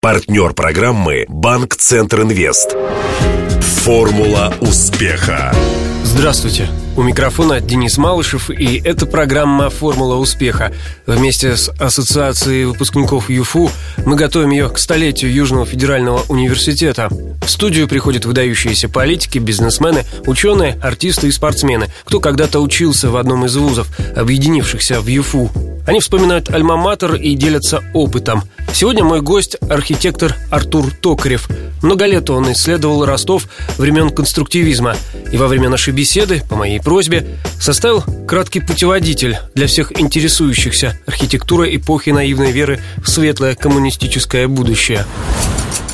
[0.00, 2.76] Партнер программы «Банк Центр Инвест».
[3.82, 5.52] Формула успеха.
[6.04, 6.68] Здравствуйте.
[6.96, 10.72] У микрофона Денис Малышев, и это программа «Формула успеха».
[11.06, 13.72] Вместе с Ассоциацией выпускников ЮФУ
[14.06, 17.08] мы готовим ее к столетию Южного федерального университета.
[17.44, 23.46] В студию приходят выдающиеся политики, бизнесмены, ученые, артисты и спортсмены, кто когда-то учился в одном
[23.46, 25.50] из вузов, объединившихся в ЮФУ.
[25.88, 28.42] Они вспоминают альма-матер и делятся опытом.
[28.74, 31.48] Сегодня мой гость– архитектор Артур Токарев.
[31.82, 33.48] Много лет он исследовал Ростов
[33.78, 34.96] времен конструктивизма.
[35.32, 37.26] И во время нашей беседы, по моей просьбе,
[37.58, 45.06] составил краткий путеводитель для всех интересующихся архитектурой эпохи наивной веры в светлое коммунистическое будущее.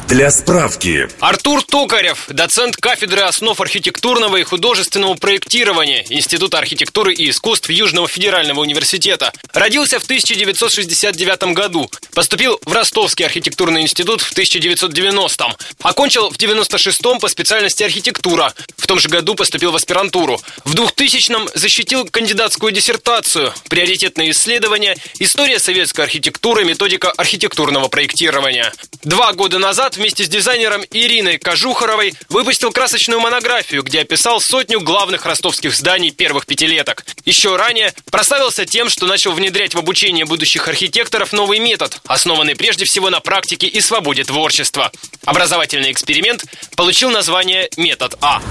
[0.08, 1.08] Для справки.
[1.20, 8.60] Артур Токарев, доцент кафедры основ архитектурного и художественного проектирования Института архитектуры и искусств Южного федерального
[8.60, 9.32] университета.
[9.54, 11.90] Родился в 1969 году.
[12.14, 15.54] Поступил в Ростовский архитектурный институт в 1990-м.
[15.80, 18.52] Окончил в 96-м по специальности архитектура.
[18.76, 20.38] В том же году поступил в аспирантуру.
[20.64, 23.54] В 2000-м защитил кандидатскую диссертацию.
[23.70, 26.66] Приоритетные исследования «История советской архитектуры.
[26.66, 28.70] Методика архитектурного проектирования».
[29.02, 35.24] Два года назад вместе с дизайнером Ириной Кожухаровой выпустил красочную монографию, где описал сотню главных
[35.24, 37.06] ростовских зданий первых пятилеток.
[37.24, 42.84] Еще ранее прославился тем, что начал внедрять в обучение будущих архитекторов новый метод, основанный прежде
[42.84, 44.92] всего на практике и свободе творчества.
[45.24, 46.44] Образовательный эксперимент
[46.76, 48.42] получил название «Метод А».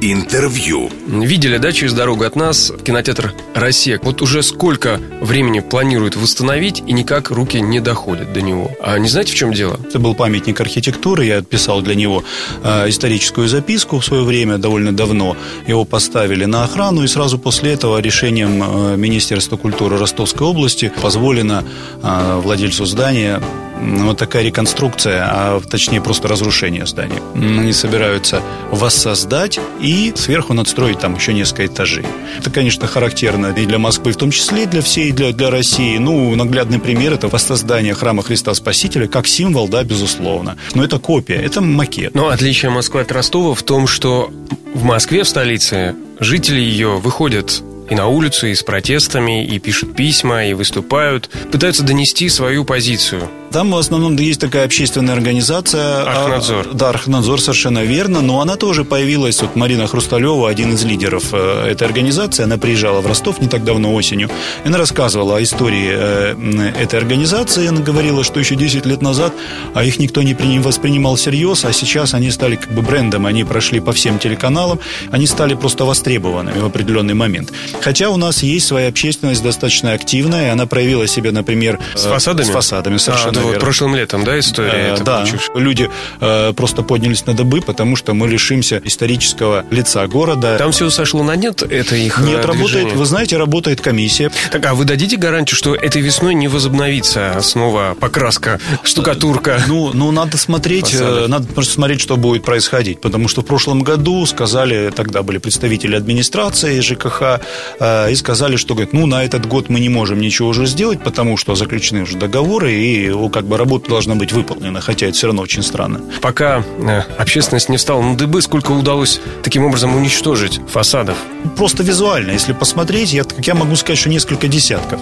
[0.00, 0.90] Интервью.
[1.08, 3.98] Видели, да, через дорогу от нас кинотеатр «Россия».
[4.00, 8.70] Вот уже сколько времени планируют восстановить, и никак руки не доходят до него.
[8.80, 9.80] А не знаете, в чем дело?
[9.88, 11.24] Это был памятник архитектуры.
[11.24, 12.22] Я писал для него
[12.62, 15.36] э, историческую записку в свое время, довольно давно.
[15.66, 21.64] Его поставили на охрану, и сразу после этого решением э, Министерства культуры Ростовской области позволено
[22.02, 23.42] э, владельцу здания
[23.80, 27.20] вот такая реконструкция, а точнее просто разрушение здания.
[27.34, 32.06] Они собираются воссоздать и сверху надстроить там еще несколько этажей.
[32.38, 35.98] Это, конечно, характерно и для Москвы в том числе, и для всей, для, для России.
[35.98, 40.56] Ну, наглядный пример– это воссоздание храма Христа Спасителя как символ, да, безусловно.
[40.74, 42.14] Но это копия, это макет.
[42.14, 44.30] Но отличие Москвы от Ростова в том, что
[44.74, 49.94] в Москве, в столице, жители ее выходят и на улицу, и с протестами, и пишут
[49.94, 53.28] письма, и выступают, пытаются донести свою позицию.
[53.50, 56.02] Там в основном есть такая общественная организация.
[56.02, 56.68] Архнадзор.
[56.70, 58.20] А, да, Архнадзор, совершенно верно.
[58.20, 59.40] Но она тоже появилась.
[59.40, 63.64] Вот Марина Хрусталева, один из лидеров э, этой организации, она приезжала в Ростов не так
[63.64, 64.28] давно осенью.
[64.66, 67.68] Она рассказывала о истории э, этой организации.
[67.68, 69.32] Она говорила, что еще 10 лет назад
[69.74, 73.26] а их никто не воспринимал всерьез, а сейчас они стали как бы брендом.
[73.26, 74.80] Они прошли по всем телеканалам.
[75.10, 77.52] Они стали просто востребованными в определенный момент.
[77.80, 81.78] Хотя у нас есть своя общественность достаточно активная, она проявила себя, например...
[81.94, 82.46] С фасадами?
[82.46, 83.52] С фасадами, совершенно а, верно.
[83.52, 84.96] Вот прошлым летом, да, история?
[84.96, 85.56] Э, да, получившая?
[85.56, 85.90] люди
[86.20, 90.56] э, просто поднялись на добы, потому что мы лишимся исторического лица города.
[90.58, 92.46] Там все сошло на нет, это их Нет, движение.
[92.46, 94.30] работает, вы знаете, работает комиссия.
[94.50, 99.62] Так, а вы дадите гарантию, что этой весной не возобновится снова покраска, штукатурка?
[99.66, 101.28] Ну, ну надо смотреть, э, фасадов.
[101.28, 105.96] надо просто смотреть, что будет происходить, потому что в прошлом году сказали, тогда были представители
[105.96, 107.38] администрации ЖКХ, Э,
[107.80, 111.36] и сказали, что говорит, ну, на этот год мы не можем ничего уже сделать, потому
[111.36, 115.42] что заключены уже договоры, и как бы работа должна быть выполнена, хотя это все равно
[115.42, 116.00] очень странно.
[116.20, 121.16] Пока э, общественность не встала на дыбы, сколько удалось таким образом уничтожить фасадов?
[121.56, 125.00] Просто визуально, если посмотреть, я, как я могу сказать, что несколько десятков.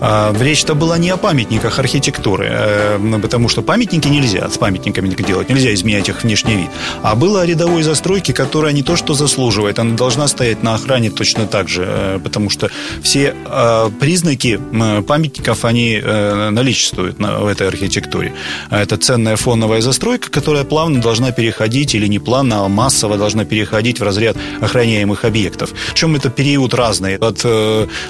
[0.00, 5.48] А, речь-то была не о памятниках архитектуры, э, потому что памятники нельзя с памятниками делать,
[5.48, 6.70] нельзя изменять их внешний вид.
[7.02, 11.10] А было о рядовой застройке, которая не то что заслуживает, она должна стоять на охране
[11.10, 11.91] точно так же, э,
[12.22, 12.70] потому что
[13.02, 14.60] все э, признаки
[15.06, 18.32] памятников, они наличествуют в этой архитектуре.
[18.70, 24.00] Это ценная фоновая застройка, которая плавно должна переходить, или не плавно, а массово должна переходить
[24.00, 25.72] в разряд охраняемых объектов.
[25.92, 27.16] Причем это период разный.
[27.16, 27.42] От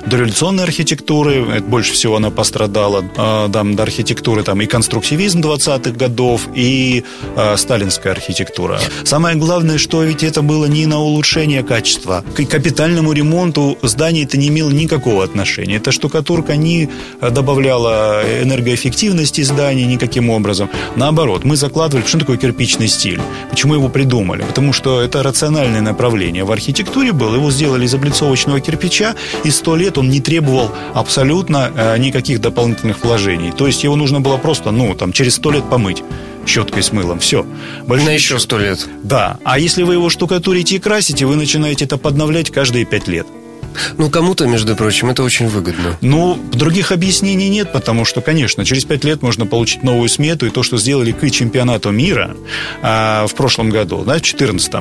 [0.07, 6.49] дореволюционной архитектуры больше всего она пострадала, а, там, до архитектуры там, и конструктивизм 20-х годов,
[6.55, 7.05] и
[7.37, 8.81] э, сталинская архитектура.
[9.05, 12.25] Самое главное, что ведь это было не на улучшение качества.
[12.37, 15.77] К капитальному ремонту зданий это не имело никакого отношения.
[15.77, 16.89] Эта штукатурка не
[17.21, 20.71] добавляла энергоэффективности зданий никаким образом.
[20.97, 23.21] Наоборот, мы закладывали, что такое кирпичный стиль,
[23.51, 24.43] почему его придумали.
[24.43, 27.35] Потому что это рациональное направление в архитектуре было.
[27.37, 29.15] Его сделали из облицовочного кирпича,
[29.45, 33.53] и сто лет он не требовал абсолютно э, никаких дополнительных вложений.
[33.57, 36.03] То есть его нужно было просто, ну, там, через сто лет помыть
[36.47, 37.19] щеткой с мылом.
[37.19, 37.47] Все.
[37.87, 38.89] Больше На еще сто лет.
[39.03, 39.39] Да.
[39.45, 43.27] А если вы его штукатурите и красите, вы начинаете это подновлять каждые пять лет.
[43.99, 45.97] Ну, кому-то, между прочим, это очень выгодно.
[46.01, 50.51] Ну, других объяснений нет, потому что, конечно, через пять лет можно получить новую смету, и
[50.51, 52.37] то, что сделали к чемпионату мира
[52.83, 54.73] а, в прошлом году, да, в 2014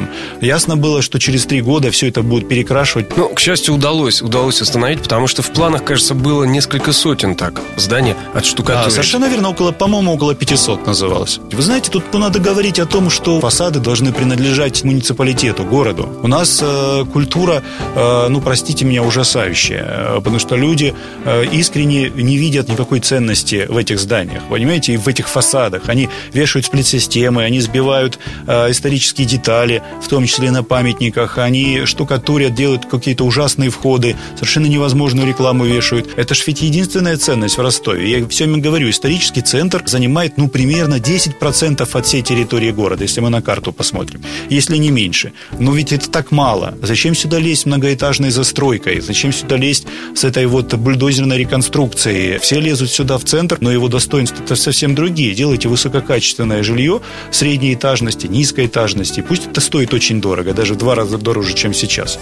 [0.41, 3.15] ясно было, что через три года все это будет перекрашивать.
[3.15, 7.61] Ну, к счастью, удалось, удалось остановить, потому что в планах, кажется, было несколько сотен так
[7.77, 8.87] здания от штукатурки.
[8.87, 11.39] А, совершенно верно, около, по-моему, около 500 называлось.
[11.51, 16.09] Вы знаете, тут надо говорить о том, что фасады должны принадлежать муниципалитету, городу.
[16.21, 17.63] У нас э, культура,
[17.95, 20.93] э, ну, простите меня, ужасающая, э, потому что люди
[21.25, 25.89] э, искренне не видят никакой ценности в этих зданиях, понимаете, и в этих фасадах.
[25.89, 32.53] Они вешают сплит-системы, они сбивают э, исторические детали, в том числе на памятниках, они штукатурят,
[32.53, 36.09] делают какие-то ужасные входы, совершенно невозможную рекламу вешают.
[36.17, 38.19] Это же ведь единственная ценность в Ростове.
[38.19, 43.21] Я все время говорю, исторический центр занимает, ну, примерно 10% от всей территории города, если
[43.21, 45.33] мы на карту посмотрим, если не меньше.
[45.59, 46.75] Но ведь это так мало.
[46.81, 48.31] Зачем сюда лезть многоэтажной
[48.71, 49.01] застройкой?
[49.01, 49.85] Зачем сюда лезть
[50.15, 52.39] с этой вот бульдозерной реконструкцией?
[52.39, 55.33] Все лезут сюда в центр, но его достоинства это совсем другие.
[55.33, 57.01] Делайте высококачественное жилье
[57.31, 59.21] средней этажности, низкой этажности.
[59.21, 62.19] Пусть это стоит очень дорого, даже в два раза дороже, чем сейчас.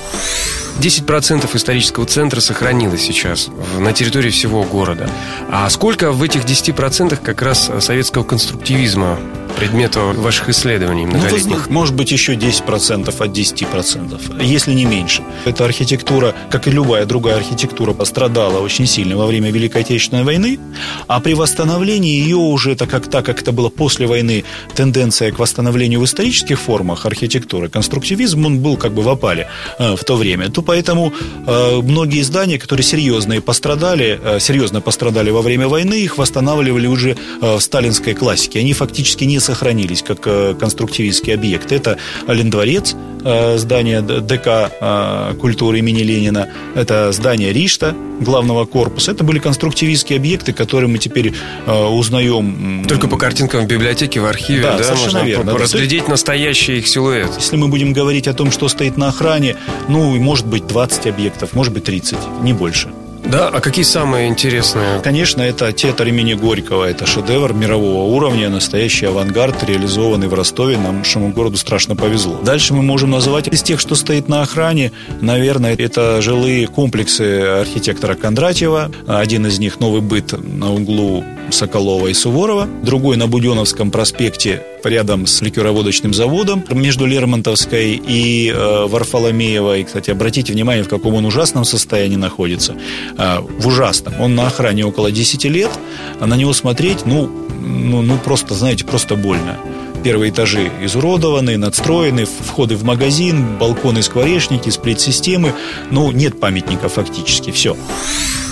[0.79, 5.09] 10% исторического центра сохранилось сейчас на территории всего города.
[5.51, 9.19] А сколько в этих 10% как раз советского конструктивизма
[9.59, 11.67] предмету ваших исследований многолетних?
[11.67, 15.21] Ну, может быть, еще 10% от 10%, если не меньше.
[15.45, 20.59] Эта архитектура, как и любая другая архитектура, пострадала очень сильно во время Великой Отечественной войны,
[21.07, 24.45] а при восстановлении ее уже, так как, так как это было после войны,
[24.75, 29.95] тенденция к восстановлению в исторических формах архитектуры, конструктивизм, он был как бы в опале э,
[29.95, 31.11] в то время, то поэтому
[31.45, 37.17] э, многие здания, которые серьезные пострадали, э, серьезно пострадали во время войны, их восстанавливали уже
[37.41, 38.59] э, в сталинской классике.
[38.59, 41.71] Они фактически не сохранились как э, конструктивистский объект.
[41.71, 41.97] Это
[42.27, 49.11] Олендворец, э, здание ДК э, культуры имени Ленина, это здание Ришта, главного корпуса.
[49.11, 51.33] Это были конструктивистские объекты, которые мы теперь
[51.67, 52.85] узнаем...
[52.87, 55.57] Только по картинкам в библиотеке, в архиве, да, да можно верно.
[55.57, 57.31] разглядеть да, настоящий их силуэт.
[57.37, 59.55] Если мы будем говорить о том, что стоит на охране,
[59.87, 62.89] ну, может быть, 20 объектов, может быть, 30, не больше.
[63.25, 65.01] Да, а какие самые интересные?
[65.01, 66.85] Конечно, это театр имени Горького.
[66.85, 70.77] Это шедевр мирового уровня, настоящий авангард, реализованный в Ростове.
[70.77, 72.39] Нашему городу страшно повезло.
[72.43, 78.15] Дальше мы можем назвать из тех, что стоит на охране, наверное, это жилые комплексы архитектора
[78.15, 78.91] Кондратьева.
[79.07, 85.25] Один из них новый быт на углу Соколова и Суворова, другой на Буденовском проспекте рядом
[85.25, 89.83] с ликероводочным заводом между Лермонтовской и э, Варфоломеевой.
[89.83, 92.75] Кстати, обратите внимание, в каком он ужасном состоянии находится.
[93.17, 94.19] Э, в ужасном.
[94.19, 95.71] Он на охране около 10 лет,
[96.19, 97.29] а на него смотреть, ну,
[97.59, 99.57] ну, ну просто, знаете, просто больно.
[100.03, 105.53] Первые этажи изуродованы, надстроены, входы в магазин, балконы, скворечники, сплит-системы.
[105.91, 107.75] Ну, нет памятника фактически, все.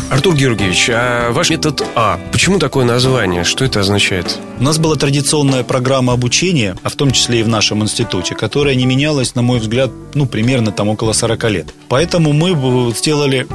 [0.09, 3.43] Артур Георгиевич, а ваш метод А, почему такое название?
[3.43, 4.37] Что это означает?
[4.59, 8.75] У нас была традиционная программа обучения, а в том числе и в нашем институте, которая
[8.75, 11.73] не менялась, на мой взгляд, ну, примерно там около 40 лет.
[11.89, 13.47] Поэтому мы сделали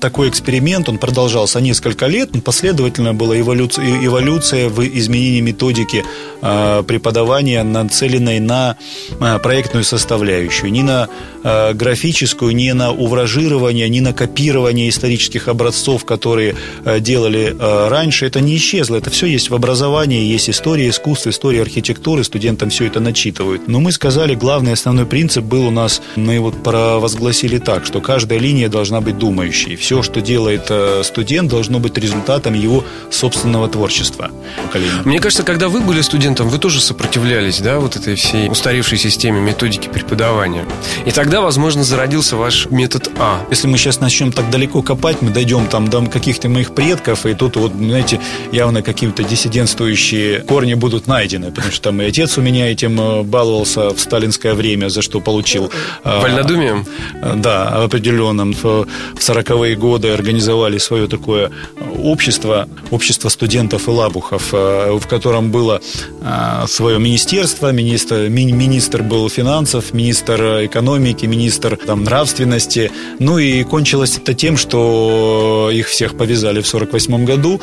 [0.00, 6.04] такой эксперимент, он продолжался несколько лет, последовательно была эволюция, эволюция в изменении методики
[6.42, 8.76] э, преподавания, нацеленной на
[9.20, 11.08] э, проектную составляющую, не на
[11.42, 16.54] графическую, не на увражирование, не на копирование исторических образцов, которые
[16.98, 17.56] делали
[17.88, 18.26] раньше.
[18.26, 22.88] Это не исчезло, это все есть в образовании, есть история искусства, история архитектуры, студентам все
[22.88, 23.68] это начитывают.
[23.68, 28.38] Но мы сказали, главный основной принцип был у нас, мы вот провозгласили так, что каждая
[28.38, 29.76] линия должна быть думающей думающий.
[29.76, 34.30] Все, что делает э, студент, должно быть результатом его собственного творчества.
[35.04, 39.40] Мне кажется, когда вы были студентом, вы тоже сопротивлялись, да, вот этой всей устаревшей системе
[39.40, 40.64] методики преподавания.
[41.06, 43.40] И тогда, возможно, зародился ваш метод А.
[43.50, 47.34] Если мы сейчас начнем так далеко копать, мы дойдем там до каких-то моих предков, и
[47.34, 48.20] тут вот, знаете,
[48.52, 53.22] явно какие-то диссидентствующие корни будут найдены, потому что там и отец у меня этим э,
[53.22, 55.70] баловался в сталинское время, за что получил...
[56.04, 56.86] Э, Вольнодумием?
[57.36, 58.54] Да, определенным.
[58.62, 58.86] В
[59.40, 61.50] 40-е годы организовали свое такое
[62.02, 65.80] общество, общество студентов и лабухов, э, в котором было
[66.22, 72.90] э, свое министерство, министр, министр был финансов, министр экономики, министр там, нравственности.
[73.18, 77.60] Ну и кончилось это тем, что их всех повязали в 48 году.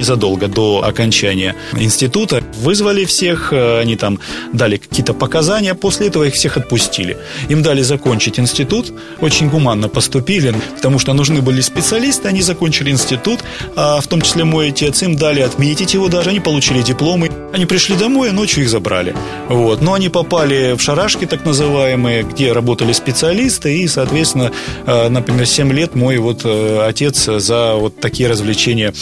[0.00, 2.42] Задолго до окончания института.
[2.60, 4.18] Вызвали всех, э, они там
[4.52, 7.16] дали какие-то показания, после этого их всех отпустили.
[7.48, 13.40] Им дали закончить институт, очень гуманно поступили, потому что нужны были специалисты, они закончили институт,
[13.76, 17.30] а в том числе мой отец, им дали отметить его даже, они получили дипломы.
[17.52, 19.14] Они пришли домой, а ночью их забрали.
[19.48, 19.80] Вот.
[19.80, 24.50] Но они попали в шарашки, так называемые, где работали специалисты, и, соответственно,
[24.86, 28.92] э, например, 7 лет мой вот э, отец за вот такие развлечения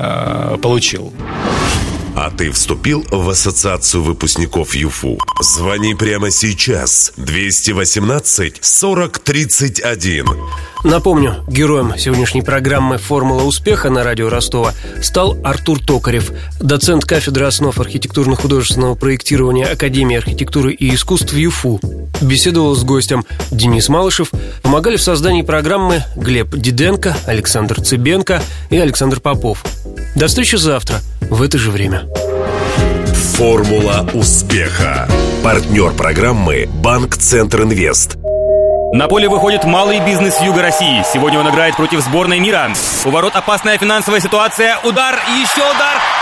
[0.00, 1.12] э, получил.
[2.16, 5.18] А ты вступил в ассоциацию выпускников ЮФУ?
[5.40, 7.12] Звони прямо сейчас.
[7.16, 10.26] 218 40 31.
[10.82, 17.78] Напомню, героем сегодняшней программы «Формула успеха» на радио Ростова стал Артур Токарев, доцент кафедры основ
[17.78, 21.80] архитектурно-художественного проектирования Академии архитектуры и искусств ЮФУ.
[22.22, 24.30] Беседовал с гостем Денис Малышев.
[24.62, 29.62] Помогали в создании программы Глеб Диденко, Александр Цыбенко и Александр Попов.
[30.14, 32.04] До встречи завтра в это же время.
[33.34, 35.08] Формула успеха.
[35.42, 38.16] Партнер программы «Банк Центр Инвест».
[38.92, 41.04] На поле выходит малый бизнес Юга России.
[41.12, 42.72] Сегодня он играет против сборной мира.
[43.04, 44.78] У ворот опасная финансовая ситуация.
[44.82, 45.94] Удар и еще удар.